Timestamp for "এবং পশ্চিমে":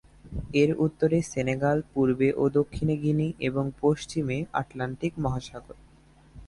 3.39-4.37